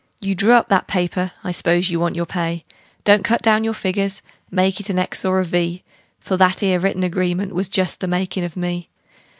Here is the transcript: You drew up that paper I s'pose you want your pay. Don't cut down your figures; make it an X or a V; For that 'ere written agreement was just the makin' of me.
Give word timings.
You 0.19 0.33
drew 0.33 0.53
up 0.53 0.67
that 0.69 0.87
paper 0.87 1.31
I 1.43 1.51
s'pose 1.51 1.91
you 1.91 1.99
want 1.99 2.15
your 2.15 2.25
pay. 2.25 2.65
Don't 3.03 3.23
cut 3.23 3.43
down 3.43 3.63
your 3.63 3.75
figures; 3.75 4.23
make 4.49 4.79
it 4.79 4.89
an 4.89 4.97
X 4.97 5.23
or 5.23 5.39
a 5.39 5.45
V; 5.45 5.83
For 6.19 6.37
that 6.37 6.63
'ere 6.63 6.79
written 6.79 7.03
agreement 7.03 7.53
was 7.53 7.69
just 7.69 7.99
the 7.99 8.07
makin' 8.07 8.43
of 8.43 8.57
me. 8.57 8.89